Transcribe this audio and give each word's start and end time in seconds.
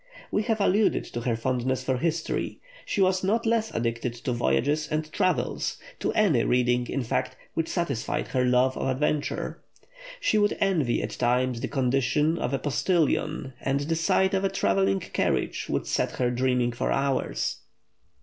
We 0.31 0.41
have 0.41 0.59
alluded 0.59 1.03
to 1.03 1.21
her 1.21 1.35
fondness 1.35 1.83
for 1.83 1.97
history. 1.99 2.59
She 2.87 3.01
was 3.01 3.23
not 3.23 3.45
less 3.45 3.69
addicted 3.69 4.15
to 4.15 4.31
voyages 4.33 4.87
and 4.87 5.11
travels 5.11 5.77
to 5.99 6.11
any 6.13 6.43
reading, 6.43 6.87
in 6.87 7.03
fact, 7.03 7.35
which 7.53 7.67
satisfied 7.67 8.29
her 8.29 8.43
love 8.43 8.75
of 8.75 8.87
adventure. 8.87 9.61
She 10.19 10.39
would 10.39 10.57
envy 10.59 11.03
at 11.03 11.11
times 11.11 11.61
the 11.61 11.67
condition 11.67 12.39
of 12.39 12.51
a 12.51 12.57
postilion, 12.57 13.53
and 13.61 13.81
the 13.81 13.95
sight 13.95 14.33
of 14.33 14.43
a 14.43 14.49
travelling 14.49 15.01
carriage 15.01 15.69
would 15.69 15.85
set 15.85 16.13
her 16.13 16.31
dreaming 16.31 16.71
for 16.71 16.91
hours. 16.91 17.57